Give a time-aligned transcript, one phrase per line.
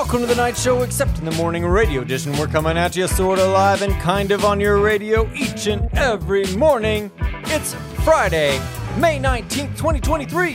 [0.00, 2.32] Welcome to the Knight Show, except in the morning radio edition.
[2.38, 5.90] We're coming at you sort of live and kind of on your radio each and
[5.92, 7.10] every morning.
[7.20, 8.58] It's Friday,
[8.96, 10.54] May 19th, 2023.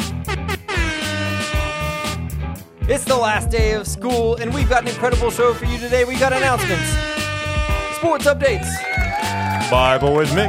[2.92, 6.06] It's the last day of school, and we've got an incredible show for you today.
[6.06, 6.90] We got announcements,
[7.98, 8.68] sports updates,
[9.70, 10.48] Bible with me,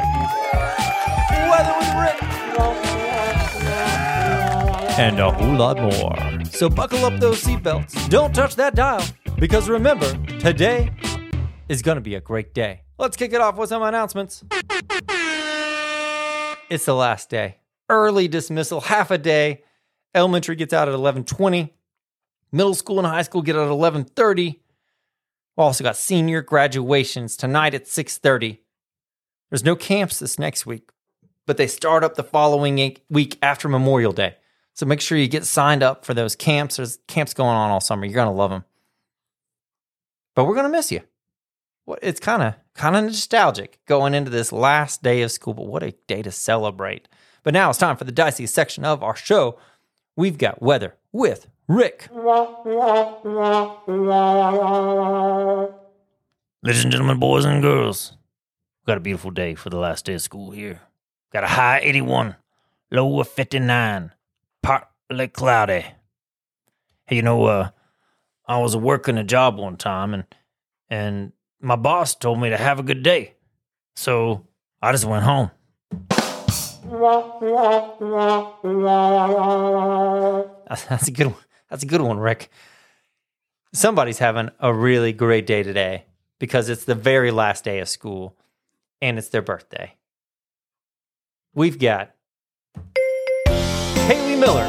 [1.51, 2.26] weather with Rick,
[4.99, 6.45] and a whole lot more.
[6.47, 8.09] So buckle up those seatbelts.
[8.09, 9.05] Don't touch that dial,
[9.39, 10.91] because remember, today
[11.69, 12.83] is going to be a great day.
[12.99, 14.43] Let's kick it off with some announcements.
[16.71, 17.59] It's the last day.
[17.89, 19.63] Early dismissal, half a day.
[20.15, 21.71] Elementary gets out at 11:20.
[22.51, 24.61] Middle school and high school get out at 11:30.
[25.57, 28.61] We also got senior graduations tonight at 6:30.
[29.51, 30.91] There's no camps this next week,
[31.47, 34.37] but they start up the following week after Memorial Day.
[34.77, 36.77] So make sure you get signed up for those camps.
[36.77, 38.05] There's camps going on all summer.
[38.05, 38.65] You're gonna love them.
[40.35, 41.01] But we're gonna miss you.
[42.03, 45.83] It's kind of kind of nostalgic going into this last day of school, but what
[45.83, 47.09] a day to celebrate.
[47.43, 49.59] But now it's time for the dicey section of our show.
[50.15, 52.11] We've got weather with Rick.
[56.63, 58.13] Ladies and gentlemen, boys and girls,
[58.81, 60.83] we've got a beautiful day for the last day of school here.
[61.33, 62.37] Got a high 81,
[62.91, 64.13] low of 59,
[64.67, 65.85] partly cloudy.
[67.07, 67.71] Hey, you know, uh,
[68.49, 70.25] I was working a job one time and
[70.91, 73.35] and my boss told me to have a good day.
[73.95, 74.45] So
[74.83, 75.53] I just went home.
[80.89, 81.45] That's a good one.
[81.71, 82.51] That's a good one, Rick.
[83.73, 86.07] Somebody's having a really great day today
[86.41, 88.37] because it's the very last day of school
[89.01, 89.95] and it's their birthday.
[91.55, 92.11] We've got
[94.47, 94.69] Miller.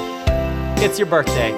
[0.80, 1.52] It's your birthday.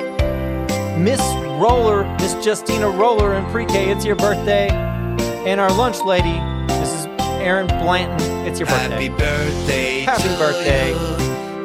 [0.98, 1.22] Miss
[1.58, 4.68] Roller, Miss Justina Roller in pre-K, it's your birthday.
[5.48, 6.36] And our lunch lady,
[6.68, 7.08] Mrs.
[7.40, 9.08] Erin Blanton, it's your birthday.
[9.08, 10.00] Happy birthday.
[10.02, 10.94] Happy birthday.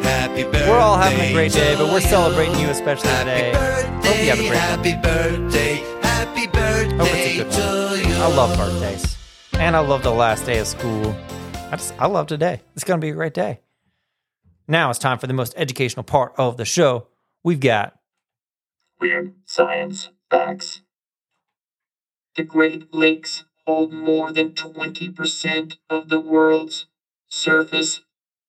[0.05, 0.71] Happy birthday.
[0.71, 2.69] We're all having a great day, but we're celebrating you.
[2.69, 3.53] especially Happy today.
[3.53, 4.09] birthday.
[4.09, 4.59] Hope you have a great one.
[4.59, 5.77] Happy birthday.
[6.03, 8.15] Happy birthday Hope it's a good you.
[8.15, 9.17] I love birthdays.
[9.55, 11.17] And I love the last day of school.
[11.73, 12.63] I just I love today.
[12.77, 13.59] It's gonna be a great day.
[14.67, 17.09] Now it's time for the most educational part of the show.
[17.43, 17.99] We've got
[19.01, 20.81] Weird science facts.
[22.37, 26.87] The Great Lakes hold more than 20% of the world's
[27.29, 28.01] surface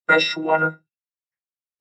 [0.06, 0.80] freshwater,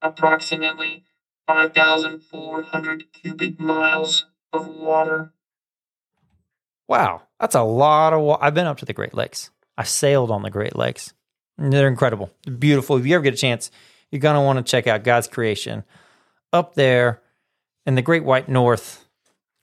[0.02, 1.04] approximately
[1.48, 5.32] 5,400 cubic miles of water.
[6.88, 9.52] wow, that's a lot of wa- I've been up to the Great Lakes.
[9.78, 11.14] I've sailed on the Great Lakes.
[11.58, 12.32] They're incredible.
[12.46, 12.98] They're beautiful.
[12.98, 13.72] If you ever get a chance,
[14.12, 15.84] you're gonna want to check out God's creation
[16.54, 17.22] up there
[17.86, 19.06] in the Great White North,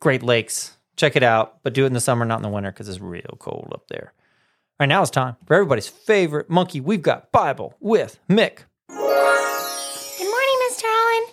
[0.00, 0.76] Great Lakes.
[0.96, 3.00] Check it out, but do it in the summer, not in the winter, because it's
[3.00, 4.12] real cold up there.
[4.14, 6.80] All right, now it's time for everybody's favorite monkey.
[6.80, 8.64] We've got Bible with Mick.
[8.88, 10.84] Good morning, Mr.
[10.84, 11.26] Allen.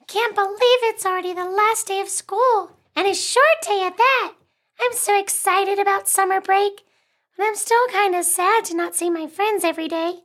[0.00, 3.96] I can't believe it's already the last day of school, and a short day at
[3.96, 4.32] that.
[4.80, 6.82] I'm so excited about summer break,
[7.36, 10.20] but I'm still kind of sad to not see my friends every day.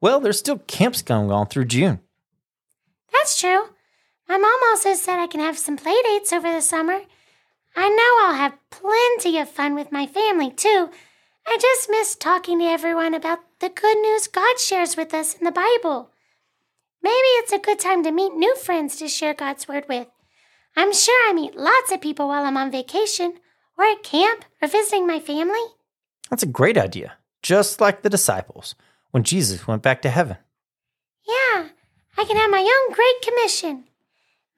[0.00, 2.00] Well, there's still camps going on through June.
[3.12, 3.68] That's true.
[4.28, 7.00] My mom also said I can have some play dates over the summer.
[7.74, 10.90] I know I'll have plenty of fun with my family, too.
[11.46, 15.44] I just miss talking to everyone about the good news God shares with us in
[15.44, 16.10] the Bible.
[17.02, 20.08] Maybe it's a good time to meet new friends to share God's Word with.
[20.76, 23.34] I'm sure I meet lots of people while I'm on vacation,
[23.76, 25.64] or at camp, or visiting my family.
[26.28, 27.14] That's a great idea.
[27.42, 28.74] Just like the disciples
[29.10, 30.36] when Jesus went back to heaven.
[31.26, 31.68] Yeah,
[32.16, 33.84] I can have my own great commission.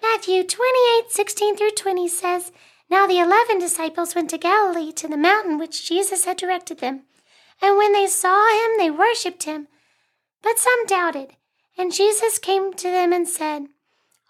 [0.03, 2.53] Matthew 28 16 through 20 says,
[2.91, 7.03] Now the eleven disciples went to Galilee to the mountain which Jesus had directed them.
[7.63, 9.69] And when they saw him, they worshipped him.
[10.43, 11.37] But some doubted.
[11.77, 13.67] And Jesus came to them and said,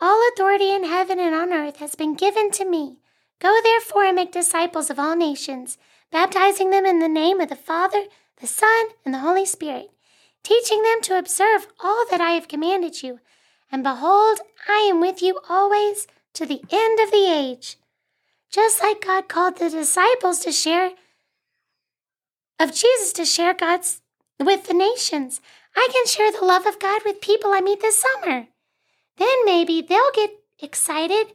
[0.01, 2.99] All authority in heaven and on earth has been given to me.
[3.39, 5.79] Go therefore and make disciples of all nations,
[6.11, 8.05] baptizing them in the name of the Father,
[8.41, 9.91] the Son, and the Holy Spirit
[10.43, 13.21] teaching them to observe all that I have commanded you.
[13.71, 17.77] And behold, I am with you always to the end of the age.
[18.51, 20.93] Just like God called the disciples to share
[22.59, 24.03] of Jesus to share God's
[24.39, 25.41] with the nations,
[25.75, 28.49] I can share the love of God with people I meet this summer.
[29.17, 31.33] Then maybe they'll get excited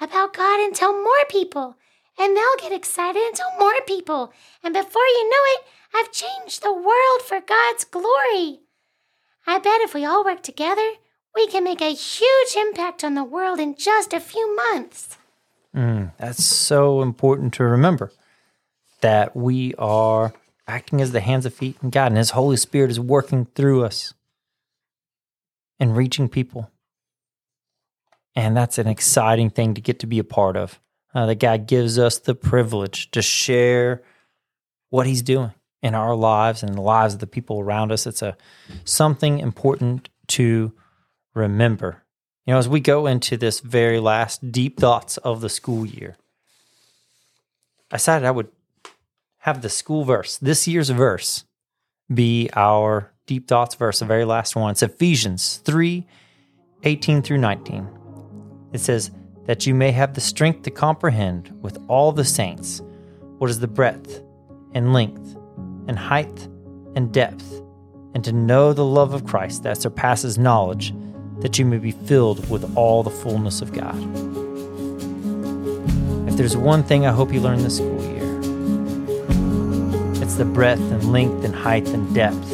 [0.00, 1.76] about God and tell more people.
[2.18, 4.32] And they'll get excited and tell more people.
[4.62, 5.64] And before you know it,
[5.94, 8.60] I've changed the world for God's glory.
[9.46, 10.88] I bet if we all work together,
[11.34, 15.18] we can make a huge impact on the world in just a few months.
[15.74, 18.12] Mm, that's so important to remember
[19.00, 20.32] that we are
[20.66, 23.84] acting as the hands and feet in God, and His Holy Spirit is working through
[23.84, 24.14] us
[25.80, 26.70] and reaching people.
[28.36, 30.80] And that's an exciting thing to get to be a part of.
[31.14, 34.02] Uh, that God gives us the privilege to share
[34.90, 38.06] what He's doing in our lives and the lives of the people around us.
[38.06, 38.36] It's a
[38.84, 40.72] something important to
[41.34, 42.02] remember.
[42.46, 46.16] You know, as we go into this very last deep thoughts of the school year,
[47.92, 48.48] I decided I would
[49.38, 51.44] have the school verse, this year's verse,
[52.12, 54.72] be our deep thoughts verse, the very last one.
[54.72, 56.06] It's Ephesians 3
[56.82, 57.88] 18 through 19.
[58.72, 59.10] It says,
[59.46, 62.80] That you may have the strength to comprehend with all the saints
[63.38, 64.22] what is the breadth
[64.72, 65.36] and length
[65.86, 66.48] and height
[66.96, 67.60] and depth,
[68.14, 70.94] and to know the love of Christ that surpasses knowledge,
[71.40, 73.98] that you may be filled with all the fullness of God.
[76.28, 78.40] If there's one thing I hope you learn this school year,
[80.22, 82.52] it's the breadth and length and height and depth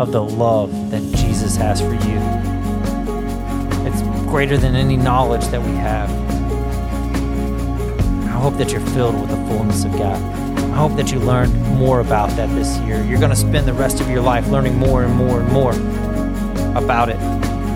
[0.00, 2.53] of the love that Jesus has for you.
[4.34, 6.10] Greater than any knowledge that we have.
[8.24, 10.20] I hope that you're filled with the fullness of God.
[10.72, 13.00] I hope that you learned more about that this year.
[13.04, 15.70] You're going to spend the rest of your life learning more and more and more
[16.76, 17.16] about it.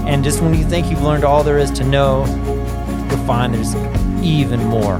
[0.09, 2.27] And just when you think you've learned all there is to know,
[3.09, 3.77] you'll find there's
[4.21, 4.97] even more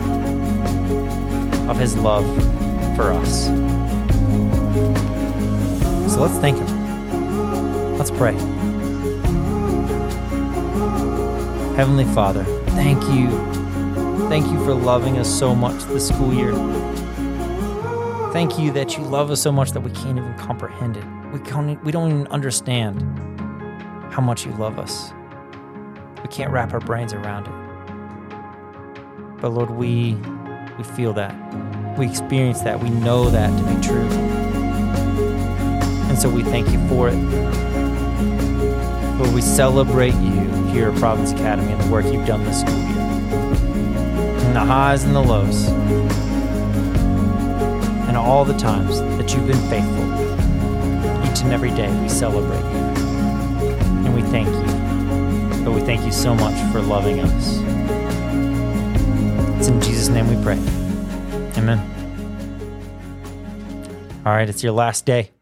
[1.69, 2.25] of His love
[2.95, 3.47] for us.
[6.15, 7.99] So let's thank Him.
[7.99, 8.37] Let's pray.
[11.79, 13.31] Heavenly Father, thank you.
[14.29, 16.53] Thank you for loving us so much this school year.
[18.33, 21.05] Thank you that you love us so much that we can't even comprehend it.
[21.33, 23.01] We can't, we don't even understand
[24.13, 25.13] how much you love us.
[26.21, 27.53] We can't wrap our brains around it.
[29.41, 30.15] But Lord, we
[30.79, 31.33] we feel that.
[31.97, 32.83] We experience that.
[32.83, 34.09] We know that to be true.
[36.09, 37.15] And so we thank you for it.
[39.17, 42.73] Lord, we celebrate you here at Providence Academy and the work you've done this school
[42.73, 43.01] year.
[44.47, 45.67] And the highs and the lows.
[48.07, 50.05] And all the times that you've been faithful.
[51.29, 52.85] Each and every day we celebrate you.
[54.07, 55.65] And we thank you.
[55.65, 57.59] But we thank you so much for loving us.
[59.59, 60.59] It's in Jesus' name we pray.
[61.61, 61.81] Amen.
[64.25, 65.33] All right, it's your last day.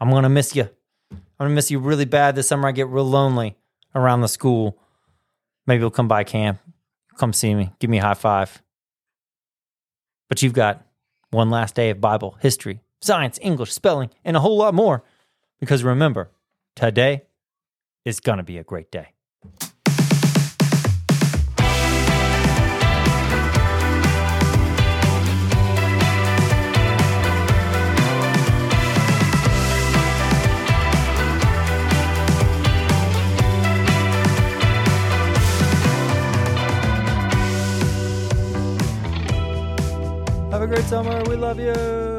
[0.00, 0.70] I'm going to miss you.
[1.12, 2.66] I'm going to miss you really bad this summer.
[2.66, 3.58] I get real lonely
[3.94, 4.78] around the school.
[5.66, 6.60] Maybe you'll come by camp,
[7.16, 8.62] come see me, give me a high five.
[10.28, 10.86] But you've got
[11.30, 15.04] one last day of Bible, history, science, English, spelling, and a whole lot more.
[15.58, 16.30] Because remember,
[16.74, 17.22] today
[18.04, 19.08] is going to be a great day.
[40.90, 41.22] Summer.
[41.28, 42.09] We love you.